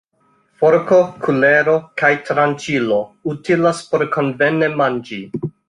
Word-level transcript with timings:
Forko, 0.61 0.97
kulero 1.25 1.75
kaj 2.03 2.11
tranĉilo 2.31 2.99
utilas 3.35 3.85
por 3.93 4.07
konvene 4.19 4.75
manĝi. 4.83 5.25